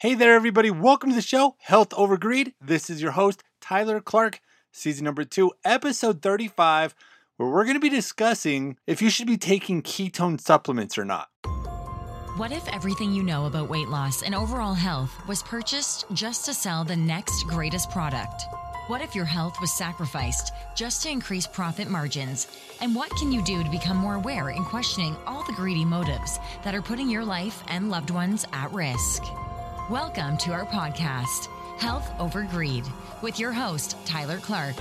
Hey 0.00 0.14
there, 0.14 0.32
everybody. 0.32 0.70
Welcome 0.70 1.10
to 1.10 1.16
the 1.16 1.20
show, 1.20 1.56
Health 1.58 1.92
Over 1.92 2.16
Greed. 2.16 2.54
This 2.58 2.88
is 2.88 3.02
your 3.02 3.10
host, 3.10 3.42
Tyler 3.60 4.00
Clark, 4.00 4.40
season 4.72 5.04
number 5.04 5.24
two, 5.24 5.52
episode 5.62 6.22
35, 6.22 6.94
where 7.36 7.50
we're 7.50 7.64
going 7.64 7.76
to 7.76 7.80
be 7.80 7.90
discussing 7.90 8.78
if 8.86 9.02
you 9.02 9.10
should 9.10 9.26
be 9.26 9.36
taking 9.36 9.82
ketone 9.82 10.40
supplements 10.40 10.96
or 10.96 11.04
not. 11.04 11.28
What 12.38 12.50
if 12.50 12.66
everything 12.68 13.12
you 13.12 13.22
know 13.22 13.44
about 13.44 13.68
weight 13.68 13.88
loss 13.88 14.22
and 14.22 14.34
overall 14.34 14.72
health 14.72 15.12
was 15.28 15.42
purchased 15.42 16.06
just 16.14 16.46
to 16.46 16.54
sell 16.54 16.82
the 16.82 16.96
next 16.96 17.42
greatest 17.42 17.90
product? 17.90 18.44
What 18.86 19.02
if 19.02 19.14
your 19.14 19.26
health 19.26 19.60
was 19.60 19.70
sacrificed 19.70 20.50
just 20.74 21.02
to 21.02 21.10
increase 21.10 21.46
profit 21.46 21.90
margins? 21.90 22.46
And 22.80 22.94
what 22.94 23.10
can 23.16 23.30
you 23.30 23.42
do 23.42 23.62
to 23.62 23.68
become 23.68 23.98
more 23.98 24.14
aware 24.14 24.48
in 24.48 24.64
questioning 24.64 25.14
all 25.26 25.44
the 25.44 25.52
greedy 25.52 25.84
motives 25.84 26.38
that 26.64 26.74
are 26.74 26.80
putting 26.80 27.10
your 27.10 27.26
life 27.26 27.62
and 27.68 27.90
loved 27.90 28.08
ones 28.08 28.46
at 28.54 28.72
risk? 28.72 29.24
Welcome 29.90 30.36
to 30.36 30.52
our 30.52 30.66
podcast, 30.66 31.48
Health 31.80 32.12
Over 32.20 32.42
Greed, 32.42 32.84
with 33.22 33.40
your 33.40 33.50
host, 33.50 33.96
Tyler 34.04 34.38
Clark, 34.38 34.76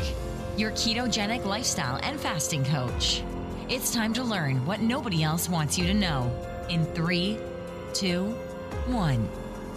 your 0.55 0.69
ketogenic 0.73 1.45
lifestyle 1.45 1.99
and 2.03 2.19
fasting 2.19 2.63
coach. 2.63 3.23
It's 3.69 3.91
time 3.91 4.13
to 4.13 4.23
learn 4.23 4.63
what 4.67 4.81
nobody 4.81 5.23
else 5.23 5.49
wants 5.49 5.79
you 5.79 5.87
to 5.87 5.95
know. 5.95 6.31
In 6.69 6.85
three, 6.93 7.39
two, 7.91 8.25
one. 8.85 9.27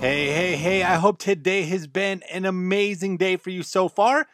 Hey, 0.00 0.27
hey, 0.27 0.55
hey, 0.55 0.82
I 0.82 0.96
hope 0.96 1.16
today 1.16 1.62
has 1.62 1.86
been 1.86 2.22
an 2.30 2.44
amazing 2.44 3.16
day 3.16 3.38
for 3.38 3.48
you 3.48 3.62
so 3.62 3.88
far. 3.88 4.27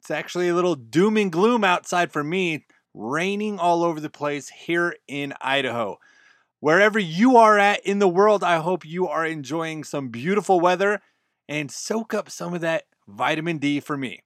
It's 0.00 0.10
actually 0.10 0.48
a 0.48 0.54
little 0.54 0.74
doom 0.74 1.18
and 1.18 1.30
gloom 1.30 1.64
outside 1.64 2.12
for 2.12 2.24
me, 2.24 2.64
raining 2.94 3.58
all 3.58 3.84
over 3.84 4.00
the 4.00 4.08
place 4.08 4.48
here 4.48 4.96
in 5.06 5.34
Idaho. 5.38 5.98
Wherever 6.60 6.98
you 6.98 7.36
are 7.36 7.58
at 7.58 7.80
in 7.84 7.98
the 7.98 8.08
world, 8.08 8.42
I 8.42 8.58
hope 8.58 8.84
you 8.84 9.06
are 9.06 9.26
enjoying 9.26 9.84
some 9.84 10.08
beautiful 10.08 10.58
weather 10.58 11.00
and 11.48 11.70
soak 11.70 12.14
up 12.14 12.30
some 12.30 12.54
of 12.54 12.62
that 12.62 12.84
vitamin 13.06 13.58
D 13.58 13.78
for 13.80 13.96
me. 13.96 14.22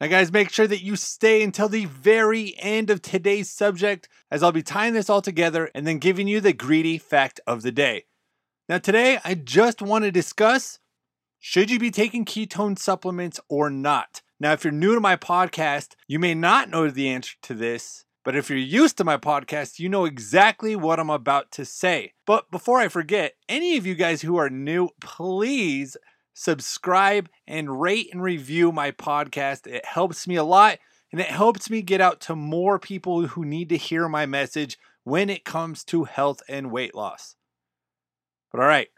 Now, 0.00 0.06
guys, 0.06 0.32
make 0.32 0.50
sure 0.50 0.66
that 0.66 0.82
you 0.82 0.96
stay 0.96 1.42
until 1.42 1.68
the 1.68 1.84
very 1.84 2.54
end 2.58 2.88
of 2.88 3.02
today's 3.02 3.50
subject, 3.50 4.08
as 4.30 4.42
I'll 4.42 4.52
be 4.52 4.62
tying 4.62 4.94
this 4.94 5.10
all 5.10 5.20
together 5.20 5.70
and 5.74 5.86
then 5.86 5.98
giving 5.98 6.28
you 6.28 6.40
the 6.40 6.52
greedy 6.52 6.98
fact 6.98 7.40
of 7.46 7.62
the 7.62 7.72
day. 7.72 8.04
Now, 8.68 8.78
today, 8.78 9.18
I 9.24 9.34
just 9.34 9.82
want 9.82 10.04
to 10.04 10.12
discuss 10.12 10.78
should 11.40 11.70
you 11.70 11.78
be 11.78 11.90
taking 11.90 12.24
ketone 12.24 12.78
supplements 12.78 13.40
or 13.48 13.70
not? 13.70 14.22
Now, 14.40 14.52
if 14.52 14.64
you're 14.64 14.72
new 14.72 14.94
to 14.94 15.00
my 15.00 15.16
podcast, 15.16 15.94
you 16.06 16.18
may 16.18 16.34
not 16.34 16.70
know 16.70 16.88
the 16.90 17.08
answer 17.08 17.34
to 17.42 17.54
this, 17.54 18.04
but 18.28 18.36
if 18.36 18.50
you're 18.50 18.58
used 18.58 18.98
to 18.98 19.04
my 19.04 19.16
podcast, 19.16 19.78
you 19.78 19.88
know 19.88 20.04
exactly 20.04 20.76
what 20.76 21.00
I'm 21.00 21.08
about 21.08 21.50
to 21.52 21.64
say. 21.64 22.12
But 22.26 22.50
before 22.50 22.78
I 22.78 22.88
forget, 22.88 23.36
any 23.48 23.78
of 23.78 23.86
you 23.86 23.94
guys 23.94 24.20
who 24.20 24.36
are 24.36 24.50
new, 24.50 24.90
please 25.00 25.96
subscribe 26.34 27.30
and 27.46 27.80
rate 27.80 28.10
and 28.12 28.22
review 28.22 28.70
my 28.70 28.90
podcast. 28.90 29.66
It 29.66 29.86
helps 29.86 30.28
me 30.28 30.36
a 30.36 30.44
lot 30.44 30.78
and 31.10 31.22
it 31.22 31.28
helps 31.28 31.70
me 31.70 31.80
get 31.80 32.02
out 32.02 32.20
to 32.20 32.36
more 32.36 32.78
people 32.78 33.28
who 33.28 33.46
need 33.46 33.70
to 33.70 33.78
hear 33.78 34.10
my 34.10 34.26
message 34.26 34.76
when 35.04 35.30
it 35.30 35.46
comes 35.46 35.82
to 35.84 36.04
health 36.04 36.42
and 36.50 36.70
weight 36.70 36.94
loss. 36.94 37.34
But 38.52 38.60
all 38.60 38.66
right, 38.66 38.88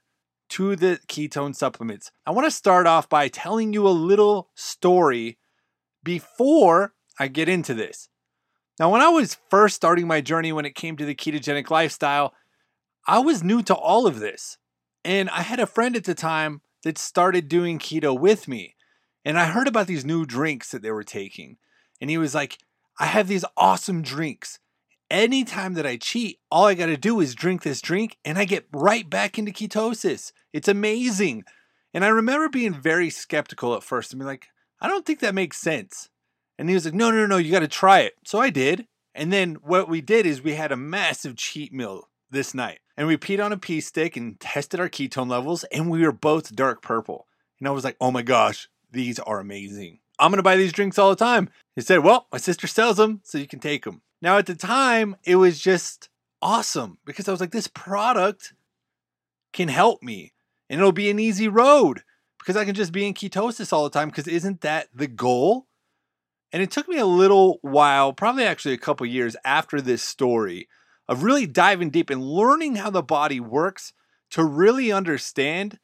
to 0.48 0.74
the 0.74 0.98
ketone 1.06 1.54
supplements. 1.54 2.10
I 2.26 2.32
want 2.32 2.48
to 2.48 2.50
start 2.50 2.88
off 2.88 3.08
by 3.08 3.28
telling 3.28 3.74
you 3.74 3.86
a 3.86 3.90
little 3.90 4.50
story 4.56 5.38
before 6.02 6.94
I 7.16 7.28
get 7.28 7.48
into 7.48 7.74
this. 7.74 8.08
Now, 8.80 8.88
when 8.88 9.02
I 9.02 9.08
was 9.08 9.36
first 9.50 9.76
starting 9.76 10.06
my 10.06 10.22
journey 10.22 10.52
when 10.52 10.64
it 10.64 10.74
came 10.74 10.96
to 10.96 11.04
the 11.04 11.14
ketogenic 11.14 11.68
lifestyle, 11.68 12.32
I 13.06 13.18
was 13.18 13.44
new 13.44 13.62
to 13.64 13.74
all 13.74 14.06
of 14.06 14.20
this. 14.20 14.56
And 15.04 15.28
I 15.28 15.42
had 15.42 15.60
a 15.60 15.66
friend 15.66 15.94
at 15.96 16.04
the 16.04 16.14
time 16.14 16.62
that 16.84 16.96
started 16.96 17.46
doing 17.46 17.78
keto 17.78 18.18
with 18.18 18.48
me. 18.48 18.76
And 19.22 19.38
I 19.38 19.44
heard 19.44 19.68
about 19.68 19.86
these 19.86 20.06
new 20.06 20.24
drinks 20.24 20.70
that 20.70 20.80
they 20.80 20.90
were 20.90 21.04
taking. 21.04 21.58
And 22.00 22.08
he 22.08 22.16
was 22.16 22.34
like, 22.34 22.56
I 22.98 23.04
have 23.04 23.28
these 23.28 23.44
awesome 23.54 24.00
drinks. 24.00 24.58
Anytime 25.10 25.74
that 25.74 25.86
I 25.86 25.98
cheat, 25.98 26.38
all 26.50 26.64
I 26.64 26.72
got 26.72 26.86
to 26.86 26.96
do 26.96 27.20
is 27.20 27.34
drink 27.34 27.62
this 27.62 27.82
drink 27.82 28.16
and 28.24 28.38
I 28.38 28.46
get 28.46 28.66
right 28.72 29.08
back 29.10 29.38
into 29.38 29.52
ketosis. 29.52 30.32
It's 30.54 30.68
amazing. 30.68 31.44
And 31.92 32.02
I 32.02 32.08
remember 32.08 32.48
being 32.48 32.72
very 32.72 33.10
skeptical 33.10 33.74
at 33.74 33.82
first 33.82 34.14
and 34.14 34.20
be 34.20 34.24
like, 34.24 34.46
I 34.80 34.88
don't 34.88 35.04
think 35.04 35.20
that 35.20 35.34
makes 35.34 35.58
sense. 35.58 36.08
And 36.60 36.68
he 36.68 36.74
was 36.74 36.84
like, 36.84 36.92
no, 36.92 37.10
no, 37.10 37.24
no, 37.24 37.38
you 37.38 37.50
got 37.50 37.60
to 37.60 37.68
try 37.68 38.00
it. 38.00 38.16
So 38.26 38.38
I 38.38 38.50
did. 38.50 38.86
And 39.14 39.32
then 39.32 39.54
what 39.62 39.88
we 39.88 40.02
did 40.02 40.26
is 40.26 40.42
we 40.42 40.56
had 40.56 40.70
a 40.70 40.76
massive 40.76 41.34
cheat 41.34 41.72
meal 41.72 42.10
this 42.30 42.52
night. 42.52 42.80
And 42.98 43.08
we 43.08 43.16
peed 43.16 43.42
on 43.42 43.50
a 43.50 43.56
pee 43.56 43.80
stick 43.80 44.14
and 44.14 44.38
tested 44.38 44.78
our 44.78 44.90
ketone 44.90 45.30
levels, 45.30 45.64
and 45.72 45.88
we 45.88 46.02
were 46.02 46.12
both 46.12 46.54
dark 46.54 46.82
purple. 46.82 47.26
And 47.58 47.66
I 47.66 47.70
was 47.70 47.82
like, 47.82 47.96
oh 47.98 48.10
my 48.10 48.20
gosh, 48.20 48.68
these 48.92 49.18
are 49.18 49.40
amazing. 49.40 50.00
I'm 50.18 50.30
going 50.30 50.36
to 50.36 50.42
buy 50.42 50.58
these 50.58 50.74
drinks 50.74 50.98
all 50.98 51.08
the 51.08 51.16
time. 51.16 51.48
He 51.76 51.80
said, 51.80 52.00
well, 52.00 52.26
my 52.30 52.36
sister 52.36 52.66
sells 52.66 52.98
them, 52.98 53.22
so 53.24 53.38
you 53.38 53.46
can 53.46 53.60
take 53.60 53.84
them. 53.84 54.02
Now, 54.20 54.36
at 54.36 54.44
the 54.44 54.54
time, 54.54 55.16
it 55.24 55.36
was 55.36 55.60
just 55.60 56.10
awesome 56.42 56.98
because 57.06 57.26
I 57.26 57.32
was 57.32 57.40
like, 57.40 57.52
this 57.52 57.68
product 57.68 58.52
can 59.54 59.68
help 59.68 60.02
me 60.02 60.34
and 60.68 60.78
it'll 60.78 60.92
be 60.92 61.08
an 61.08 61.18
easy 61.18 61.48
road 61.48 62.02
because 62.38 62.56
I 62.56 62.66
can 62.66 62.74
just 62.74 62.92
be 62.92 63.06
in 63.06 63.14
ketosis 63.14 63.72
all 63.72 63.84
the 63.84 63.90
time. 63.90 64.10
Because 64.10 64.28
isn't 64.28 64.60
that 64.60 64.88
the 64.94 65.06
goal? 65.06 65.66
And 66.52 66.62
it 66.62 66.70
took 66.70 66.88
me 66.88 66.98
a 66.98 67.06
little 67.06 67.58
while, 67.62 68.12
probably 68.12 68.44
actually 68.44 68.74
a 68.74 68.78
couple 68.78 69.06
years 69.06 69.36
after 69.44 69.80
this 69.80 70.02
story, 70.02 70.68
of 71.08 71.22
really 71.22 71.46
diving 71.46 71.90
deep 71.90 72.10
and 72.10 72.22
learning 72.22 72.76
how 72.76 72.90
the 72.90 73.02
body 73.02 73.40
works 73.40 73.92
to 74.30 74.44
really 74.44 74.92
understand 74.92 75.78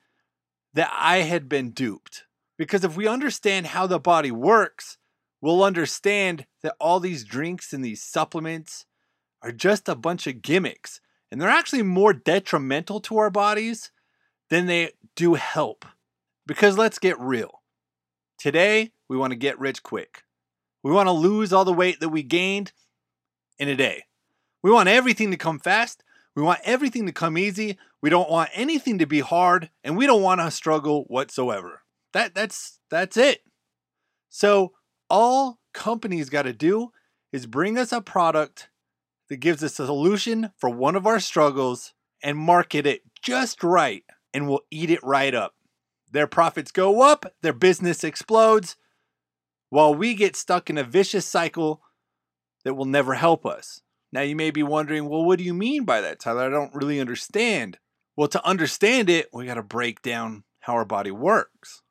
that 0.75 0.91
I 0.93 1.19
had 1.19 1.49
been 1.49 1.71
duped. 1.71 2.25
Because 2.59 2.85
if 2.85 2.97
we 2.97 3.07
understand 3.07 3.67
how 3.67 3.87
the 3.87 3.99
body 3.99 4.31
works, 4.31 4.99
we'll 5.41 5.63
understand 5.63 6.47
that 6.63 6.77
all 6.81 7.01
these 7.01 7.25
drinks 7.25 7.73
and 7.73 7.85
these 7.85 8.03
supplements 8.03 8.87
are 9.43 9.53
just 9.53 9.89
a 9.89 9.95
bunch 9.95 10.27
of 10.27 10.43
gimmicks. 10.43 11.01
And 11.31 11.41
they're 11.41 11.49
actually 11.49 11.83
more 11.83 12.13
detrimental 12.13 13.01
to 13.01 13.19
our 13.19 13.31
bodies 13.31 13.91
than 14.49 14.67
they 14.67 14.93
do 15.17 15.35
help. 15.35 15.85
Because 16.47 16.79
let's 16.79 16.99
get 16.99 17.19
real. 17.19 17.63
Today, 18.39 18.93
we 19.09 19.17
want 19.17 19.33
to 19.33 19.37
get 19.37 19.59
rich 19.59 19.83
quick. 19.83 20.23
We 20.87 20.93
want 20.93 21.09
to 21.09 21.13
lose 21.13 21.53
all 21.53 21.65
the 21.65 21.73
weight 21.73 21.99
that 21.99 22.11
we 22.11 22.23
gained 22.23 22.71
in 23.59 23.69
a 23.69 23.75
day. 23.75 24.05
We 24.63 24.71
want 24.71 24.89
everything 24.89 25.33
to 25.33 25.37
come 25.37 25.59
fast. 25.59 26.05
We 26.37 26.45
want 26.45 26.61
everything 26.63 27.07
to 27.07 27.13
come 27.13 27.37
easy. 27.37 27.77
We 28.03 28.09
don't 28.09 28.31
want 28.31 28.51
anything 28.55 28.99
to 28.99 29.07
be 29.07 29.19
hard, 29.19 29.71
and 29.83 29.97
we 29.97 30.07
don't 30.07 30.23
want 30.23 30.41
to 30.41 30.49
struggle 30.53 31.03
whatsoever. 31.09 31.83
That 32.13 32.37
that's 32.37 32.79
that's 32.89 33.17
it. 33.17 33.41
So 34.31 34.75
all 35.11 35.59
companies 35.75 36.31
got 36.31 36.43
to 36.43 36.53
do 36.53 36.93
is 37.33 37.47
bring 37.47 37.77
us 37.77 37.91
a 37.91 38.01
product 38.01 38.69
that 39.29 39.39
gives 39.39 39.65
us 39.65 39.81
a 39.81 39.87
solution 39.87 40.53
for 40.57 40.71
one 40.71 40.95
of 40.95 41.05
our 41.05 41.19
struggles 41.19 41.95
and 42.23 42.39
market 42.39 42.87
it 42.87 43.03
just 43.21 43.65
right, 43.65 44.05
and 44.33 44.49
we'll 44.49 44.61
eat 44.71 44.91
it 44.91 45.03
right 45.03 45.35
up. 45.35 45.57
Their 46.13 46.29
profits 46.29 46.71
go 46.71 47.03
up, 47.03 47.27
their 47.43 47.53
business 47.53 48.05
explodes, 48.05 48.77
while 49.71 49.95
we 49.95 50.15
get 50.15 50.37
stuck 50.37 50.71
in 50.71 50.79
a 50.79 50.85
vicious 50.85 51.27
cycle 51.27 51.83
that 52.65 52.75
will 52.75 52.85
never 52.85 53.15
help 53.15 53.47
us. 53.47 53.81
Now, 54.13 54.23
you 54.23 54.37
may 54.37 54.51
be 54.51 54.63
wondering, 54.63 55.09
well, 55.09 55.25
what 55.25 55.39
do 55.39 55.45
you 55.45 55.55
mean 55.55 55.85
by 55.85 56.01
that, 56.01 56.21
Tyler? 56.21 56.45
I 56.45 56.49
don't 56.49 56.75
really 56.75 57.01
understand. 57.01 57.79
Well, 58.17 58.29
to 58.29 58.47
understand 58.47 59.11
it, 59.11 59.29
we 59.33 59.47
got 59.47 59.55
to 59.55 59.63
break 59.63 60.03
down 60.03 60.45
how 60.61 60.75
our 60.75 60.85
body 60.85 61.11
works. 61.11 61.83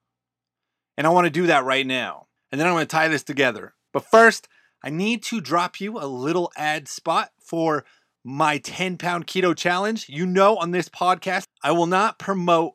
And 0.97 1.05
I 1.05 1.11
want 1.11 1.25
to 1.25 1.31
do 1.31 1.47
that 1.47 1.65
right 1.65 1.85
now. 1.85 2.27
And 2.51 2.59
then 2.59 2.67
I'm 2.67 2.73
going 2.73 2.85
to 2.85 2.87
tie 2.87 3.09
this 3.09 3.23
together. 3.23 3.75
But 3.93 4.05
first, 4.05 4.47
I 4.83 4.89
need 4.89 5.23
to 5.23 5.41
drop 5.41 5.79
you 5.79 5.97
a 5.97 6.07
little 6.07 6.51
ad 6.55 6.87
spot 6.87 7.31
for 7.39 7.85
my 8.23 8.57
10 8.57 8.97
pound 8.97 9.27
keto 9.27 9.55
challenge. 9.55 10.07
You 10.09 10.25
know, 10.25 10.57
on 10.57 10.71
this 10.71 10.89
podcast, 10.89 11.47
I 11.63 11.71
will 11.71 11.85
not 11.85 12.17
promote 12.17 12.73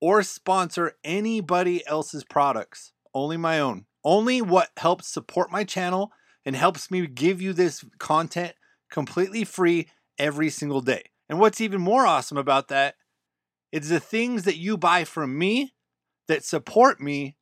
or 0.00 0.22
sponsor 0.22 0.92
anybody 1.02 1.86
else's 1.86 2.24
products, 2.24 2.92
only 3.14 3.36
my 3.36 3.58
own 3.58 3.86
only 4.04 4.42
what 4.42 4.70
helps 4.76 5.08
support 5.08 5.50
my 5.50 5.64
channel 5.64 6.12
and 6.44 6.56
helps 6.56 6.90
me 6.90 7.06
give 7.06 7.40
you 7.40 7.52
this 7.52 7.84
content 7.98 8.54
completely 8.90 9.44
free 9.44 9.88
every 10.18 10.50
single 10.50 10.80
day. 10.80 11.04
And 11.28 11.38
what's 11.38 11.60
even 11.60 11.80
more 11.80 12.06
awesome 12.06 12.36
about 12.36 12.68
that 12.68 12.96
is 13.70 13.88
the 13.88 14.00
things 14.00 14.44
that 14.44 14.56
you 14.56 14.76
buy 14.76 15.04
from 15.04 15.38
me 15.38 15.72
that 16.28 16.44
support 16.44 17.00
me 17.00 17.36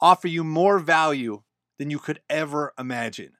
offer 0.00 0.28
you 0.28 0.42
more 0.42 0.78
value 0.78 1.42
than 1.78 1.90
you 1.90 1.98
could 1.98 2.20
ever 2.28 2.72
imagine. 2.78 3.32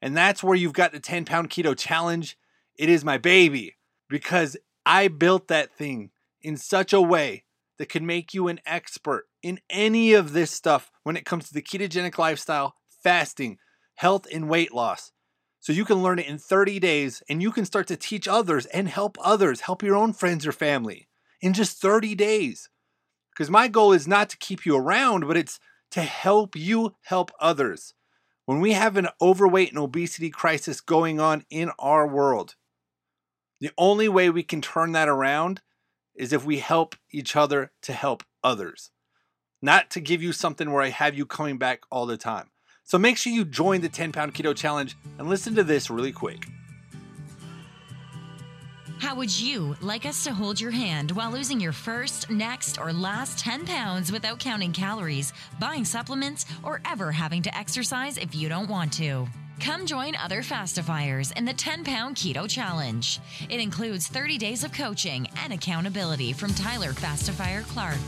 And 0.00 0.16
that's 0.16 0.42
where 0.42 0.54
you've 0.56 0.72
got 0.72 0.92
the 0.92 1.00
10 1.00 1.24
pound 1.24 1.50
keto 1.50 1.76
challenge. 1.76 2.38
It 2.76 2.88
is 2.88 3.04
my 3.04 3.18
baby 3.18 3.76
because 4.08 4.56
I 4.86 5.08
built 5.08 5.48
that 5.48 5.76
thing 5.76 6.10
in 6.40 6.56
such 6.56 6.92
a 6.92 7.00
way 7.00 7.44
that 7.78 7.88
could 7.88 8.02
make 8.02 8.34
you 8.34 8.48
an 8.48 8.60
expert 8.66 9.26
in 9.42 9.60
any 9.70 10.12
of 10.12 10.32
this 10.32 10.50
stuff 10.50 10.90
when 11.04 11.16
it 11.16 11.24
comes 11.24 11.48
to 11.48 11.54
the 11.54 11.62
ketogenic 11.62 12.18
lifestyle, 12.18 12.74
fasting, 13.02 13.58
health, 13.94 14.26
and 14.32 14.48
weight 14.48 14.72
loss. 14.72 15.12
So 15.60 15.72
you 15.72 15.84
can 15.84 16.02
learn 16.02 16.18
it 16.18 16.26
in 16.26 16.38
30 16.38 16.78
days 16.78 17.22
and 17.28 17.42
you 17.42 17.50
can 17.50 17.64
start 17.64 17.86
to 17.88 17.96
teach 17.96 18.28
others 18.28 18.66
and 18.66 18.88
help 18.88 19.16
others, 19.22 19.62
help 19.62 19.82
your 19.82 19.96
own 19.96 20.12
friends 20.12 20.46
or 20.46 20.52
family 20.52 21.08
in 21.40 21.52
just 21.52 21.80
30 21.80 22.14
days. 22.14 22.68
Because 23.32 23.50
my 23.50 23.68
goal 23.68 23.92
is 23.92 24.08
not 24.08 24.30
to 24.30 24.38
keep 24.38 24.66
you 24.66 24.76
around, 24.76 25.26
but 25.26 25.36
it's 25.36 25.60
to 25.92 26.02
help 26.02 26.56
you 26.56 26.96
help 27.02 27.30
others. 27.40 27.94
When 28.46 28.60
we 28.60 28.72
have 28.72 28.96
an 28.96 29.08
overweight 29.20 29.70
and 29.70 29.78
obesity 29.78 30.30
crisis 30.30 30.80
going 30.80 31.20
on 31.20 31.44
in 31.50 31.70
our 31.78 32.06
world, 32.06 32.54
the 33.60 33.70
only 33.76 34.08
way 34.08 34.30
we 34.30 34.42
can 34.42 34.62
turn 34.62 34.92
that 34.92 35.08
around 35.08 35.60
is 36.18 36.32
if 36.32 36.44
we 36.44 36.58
help 36.58 36.96
each 37.10 37.36
other 37.36 37.70
to 37.82 37.92
help 37.92 38.22
others, 38.44 38.90
not 39.62 39.88
to 39.90 40.00
give 40.00 40.22
you 40.22 40.32
something 40.32 40.70
where 40.70 40.82
I 40.82 40.90
have 40.90 41.16
you 41.16 41.24
coming 41.24 41.56
back 41.56 41.82
all 41.90 42.04
the 42.04 42.16
time. 42.16 42.50
So 42.84 42.98
make 42.98 43.16
sure 43.16 43.32
you 43.32 43.44
join 43.44 43.80
the 43.80 43.88
10 43.88 44.12
pound 44.12 44.34
keto 44.34 44.54
challenge 44.54 44.96
and 45.18 45.28
listen 45.28 45.54
to 45.54 45.64
this 45.64 45.90
really 45.90 46.12
quick. 46.12 46.46
How 48.98 49.14
would 49.14 49.40
you 49.40 49.76
like 49.80 50.06
us 50.06 50.24
to 50.24 50.32
hold 50.32 50.60
your 50.60 50.72
hand 50.72 51.12
while 51.12 51.30
losing 51.30 51.60
your 51.60 51.72
first, 51.72 52.30
next, 52.30 52.80
or 52.80 52.92
last 52.92 53.38
10 53.38 53.64
pounds 53.64 54.10
without 54.10 54.40
counting 54.40 54.72
calories, 54.72 55.32
buying 55.60 55.84
supplements, 55.84 56.46
or 56.64 56.80
ever 56.84 57.12
having 57.12 57.42
to 57.42 57.56
exercise 57.56 58.18
if 58.18 58.34
you 58.34 58.48
don't 58.48 58.68
want 58.68 58.92
to? 58.94 59.28
Come 59.60 59.86
join 59.86 60.14
other 60.16 60.42
Fastifiers 60.42 61.32
in 61.32 61.44
the 61.44 61.52
10 61.52 61.84
Pound 61.84 62.16
Keto 62.16 62.48
Challenge. 62.48 63.20
It 63.48 63.60
includes 63.60 64.06
30 64.06 64.38
days 64.38 64.64
of 64.64 64.72
coaching 64.72 65.28
and 65.42 65.52
accountability 65.52 66.32
from 66.32 66.54
Tyler 66.54 66.92
Fastifier 66.92 67.62
Clark 67.62 67.98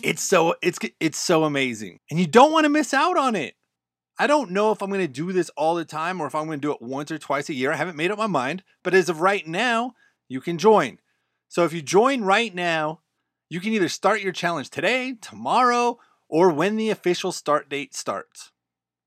It's 0.05 0.23
so 0.23 0.55
it's 0.61 0.79
it's 1.01 1.19
so 1.19 1.45
amazing. 1.45 2.01
And 2.11 2.21
you 2.21 2.27
don't 2.27 2.53
want 2.53 2.65
to 2.65 2.69
miss 2.69 2.93
out 2.93 3.17
on 3.17 3.35
it. 3.35 3.55
I 4.19 4.27
don't 4.27 4.51
know 4.51 4.71
if 4.71 4.83
I'm 4.83 4.91
going 4.91 5.01
to 5.01 5.09
do 5.09 5.33
this 5.33 5.51
all 5.57 5.75
the 5.75 5.85
time 5.87 6.21
or 6.21 6.27
if 6.27 6.35
I'm 6.35 6.45
going 6.47 6.61
to 6.61 6.69
do 6.69 6.73
it 6.73 6.83
once 6.83 7.11
or 7.11 7.19
twice 7.19 7.49
a 7.49 7.55
year. 7.55 7.73
I 7.73 7.77
haven't 7.77 7.97
made 7.97 8.11
up 8.11 8.19
my 8.19 8.27
mind, 8.27 8.63
but 8.83 8.95
as 8.95 9.09
of 9.09 9.23
right 9.23 9.47
now, 9.47 9.95
you 10.29 10.43
can 10.43 10.59
join. 10.59 10.99
So 11.49 11.65
if 11.65 11.73
you 11.73 11.81
join 11.81 12.23
right 12.23 12.55
now, 12.55 13.01
you 13.49 13.61
can 13.61 13.73
either 13.73 13.89
start 13.89 14.21
your 14.21 14.33
challenge 14.33 14.69
today, 14.69 15.15
tomorrow, 15.21 15.99
or 16.29 16.51
when 16.51 16.77
the 16.77 16.91
official 16.91 17.33
start 17.33 17.71
date 17.71 17.95
starts. 17.95 18.53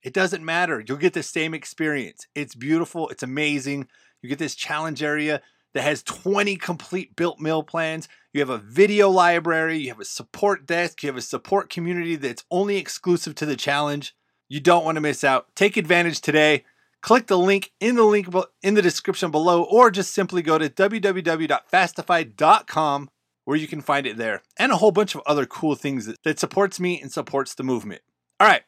It 0.02 0.14
doesn't 0.14 0.44
matter. 0.44 0.84
You'll 0.86 0.98
get 0.98 1.14
the 1.14 1.24
same 1.24 1.54
experience. 1.54 2.26
It's 2.34 2.56
beautiful, 2.56 3.08
it's 3.10 3.24
amazing. 3.24 3.88
You 4.22 4.30
get 4.30 4.40
this 4.40 4.56
challenge 4.56 5.04
area 5.04 5.42
that 5.78 5.84
has 5.84 6.02
20 6.02 6.56
complete 6.56 7.16
built 7.16 7.40
meal 7.40 7.62
plans. 7.62 8.10
You 8.34 8.42
have 8.42 8.50
a 8.50 8.58
video 8.58 9.12
library, 9.12 9.78
you 9.78 9.90
have 9.90 10.00
a 10.00 10.06
support 10.06 10.66
desk, 10.66 11.04
you 11.04 11.08
have 11.08 11.18
a 11.18 11.22
support 11.22 11.70
community 11.70 12.16
that's 12.16 12.44
only 12.50 12.78
exclusive 12.78 13.36
to 13.36 13.46
the 13.46 13.56
challenge. 13.56 14.16
You 14.50 14.60
don't 14.60 14.84
want 14.84 14.96
to 14.96 15.02
miss 15.02 15.24
out. 15.24 15.56
Take 15.56 15.78
advantage 15.78 16.20
today. 16.20 16.66
Click 17.04 17.28
the 17.28 17.38
link 17.38 17.74
in 17.80 17.96
the 17.96 18.06
link 18.06 18.28
in 18.64 18.74
the 18.74 18.82
description 18.82 19.30
below 19.30 19.66
or 19.66 19.92
just 19.92 20.16
simply 20.16 20.42
go 20.42 20.58
to 20.58 20.68
www.fastified.com 20.68 23.10
where 23.46 23.58
you 23.58 23.68
can 23.68 23.82
find 23.82 24.08
it 24.08 24.18
there 24.18 24.42
and 24.58 24.72
a 24.72 24.78
whole 24.78 24.90
bunch 24.90 25.14
of 25.14 25.22
other 25.28 25.46
cool 25.46 25.76
things 25.76 26.08
that, 26.08 26.18
that 26.24 26.40
supports 26.40 26.80
me 26.80 27.00
and 27.00 27.12
supports 27.12 27.54
the 27.54 27.62
movement. 27.62 28.02
All 28.40 28.48
right. 28.48 28.64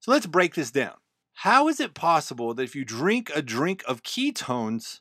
So 0.00 0.10
let's 0.10 0.24
break 0.24 0.54
this 0.54 0.70
down. 0.70 0.94
How 1.34 1.68
is 1.68 1.80
it 1.80 1.92
possible 1.92 2.54
that 2.54 2.62
if 2.62 2.74
you 2.74 2.86
drink 2.86 3.30
a 3.34 3.42
drink 3.42 3.84
of 3.86 4.02
ketones 4.02 5.00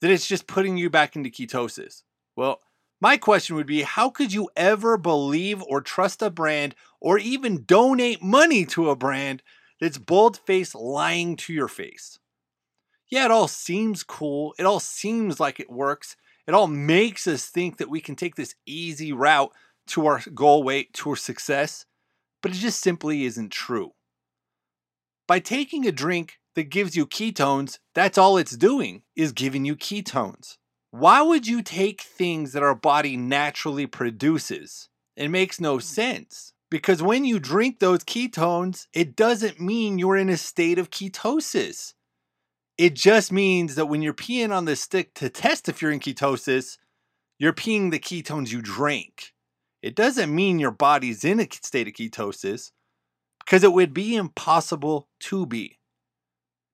that 0.00 0.10
it's 0.10 0.26
just 0.26 0.46
putting 0.46 0.76
you 0.76 0.90
back 0.90 1.16
into 1.16 1.30
ketosis? 1.30 2.02
Well, 2.36 2.60
my 3.00 3.16
question 3.16 3.56
would 3.56 3.66
be 3.66 3.82
how 3.82 4.10
could 4.10 4.32
you 4.32 4.48
ever 4.56 4.96
believe 4.96 5.62
or 5.62 5.80
trust 5.80 6.22
a 6.22 6.30
brand 6.30 6.74
or 7.00 7.18
even 7.18 7.64
donate 7.64 8.22
money 8.22 8.64
to 8.66 8.90
a 8.90 8.96
brand 8.96 9.42
that's 9.80 9.98
bold 9.98 10.38
faced 10.46 10.74
lying 10.74 11.36
to 11.36 11.52
your 11.52 11.68
face? 11.68 12.18
Yeah, 13.10 13.26
it 13.26 13.30
all 13.30 13.48
seems 13.48 14.02
cool. 14.02 14.54
It 14.58 14.64
all 14.64 14.80
seems 14.80 15.38
like 15.38 15.60
it 15.60 15.70
works. 15.70 16.16
It 16.46 16.54
all 16.54 16.66
makes 16.66 17.26
us 17.26 17.46
think 17.46 17.76
that 17.78 17.90
we 17.90 18.00
can 18.00 18.16
take 18.16 18.34
this 18.34 18.54
easy 18.66 19.12
route 19.12 19.52
to 19.88 20.06
our 20.06 20.22
goal 20.34 20.62
weight, 20.62 20.92
to 20.94 21.10
our 21.10 21.16
success, 21.16 21.86
but 22.42 22.50
it 22.50 22.54
just 22.54 22.80
simply 22.80 23.24
isn't 23.24 23.52
true. 23.52 23.92
By 25.28 25.38
taking 25.38 25.86
a 25.86 25.92
drink 25.92 26.38
that 26.56 26.70
gives 26.70 26.96
you 26.96 27.06
ketones, 27.06 27.78
that's 27.94 28.18
all 28.18 28.36
it's 28.36 28.56
doing 28.56 29.02
is 29.14 29.32
giving 29.32 29.64
you 29.64 29.76
ketones. 29.76 30.56
Why 30.90 31.22
would 31.22 31.46
you 31.46 31.62
take 31.62 32.00
things 32.00 32.52
that 32.52 32.62
our 32.62 32.74
body 32.74 33.16
naturally 33.16 33.86
produces? 33.86 34.88
It 35.14 35.28
makes 35.28 35.60
no 35.60 35.76
mm. 35.76 35.82
sense. 35.82 36.54
Because 36.70 37.02
when 37.02 37.24
you 37.24 37.38
drink 37.38 37.78
those 37.78 38.00
ketones, 38.00 38.86
it 38.92 39.14
doesn't 39.14 39.60
mean 39.60 39.98
you're 39.98 40.16
in 40.16 40.28
a 40.28 40.36
state 40.36 40.78
of 40.78 40.90
ketosis. 40.90 41.94
It 42.76 42.94
just 42.94 43.30
means 43.30 43.76
that 43.76 43.86
when 43.86 44.02
you're 44.02 44.12
peeing 44.14 44.50
on 44.50 44.64
the 44.64 44.74
stick 44.74 45.14
to 45.14 45.28
test 45.28 45.68
if 45.68 45.80
you're 45.80 45.92
in 45.92 46.00
ketosis, 46.00 46.76
you're 47.38 47.52
peeing 47.52 47.90
the 47.90 48.00
ketones 48.00 48.50
you 48.50 48.60
drank. 48.62 49.32
It 49.80 49.94
doesn't 49.94 50.34
mean 50.34 50.58
your 50.58 50.72
body's 50.72 51.24
in 51.24 51.38
a 51.38 51.48
state 51.50 51.86
of 51.86 51.94
ketosis 51.94 52.72
because 53.44 53.62
it 53.62 53.72
would 53.72 53.94
be 53.94 54.16
impossible 54.16 55.08
to 55.20 55.46
be. 55.46 55.78